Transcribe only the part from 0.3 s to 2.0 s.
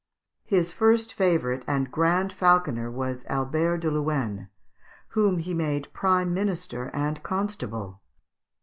His first favourite and